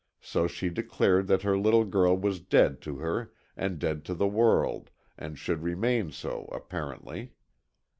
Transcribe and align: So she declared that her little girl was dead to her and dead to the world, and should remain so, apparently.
So 0.19 0.47
she 0.47 0.69
declared 0.71 1.27
that 1.27 1.43
her 1.43 1.55
little 1.55 1.85
girl 1.85 2.17
was 2.17 2.39
dead 2.39 2.81
to 2.81 2.95
her 2.97 3.31
and 3.55 3.77
dead 3.77 4.03
to 4.05 4.15
the 4.15 4.25
world, 4.27 4.89
and 5.15 5.37
should 5.37 5.61
remain 5.61 6.09
so, 6.11 6.49
apparently. 6.51 7.33